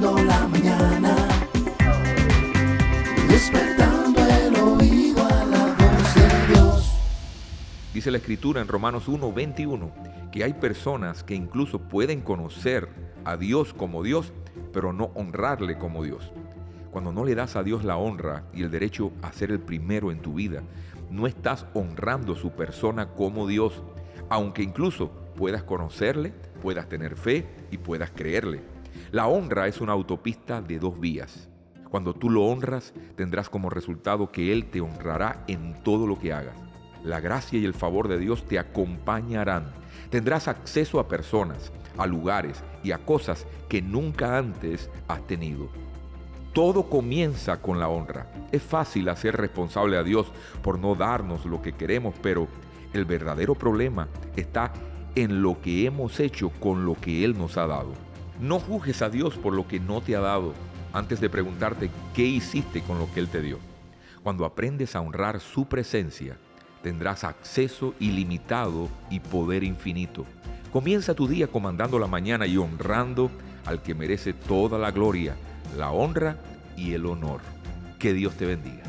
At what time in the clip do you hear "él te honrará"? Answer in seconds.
34.52-35.44